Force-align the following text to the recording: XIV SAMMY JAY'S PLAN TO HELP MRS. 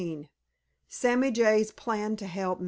XIV 0.01 0.29
SAMMY 0.87 1.29
JAY'S 1.29 1.73
PLAN 1.73 2.15
TO 2.15 2.25
HELP 2.25 2.57
MRS. 2.59 2.59